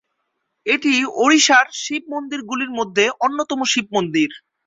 এটি 0.65 0.91
ওড়িশার 1.17 1.65
শিব 1.81 2.03
মন্দির 2.13 2.39
গুলির 2.49 2.71
মধ্যে 2.79 3.05
অন্যতম 3.25 3.59
শিব 3.71 3.85
মন্দির। 3.95 4.29